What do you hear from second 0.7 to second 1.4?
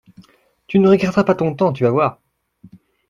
ne regretteras pas